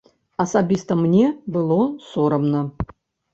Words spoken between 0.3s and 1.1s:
Асабіста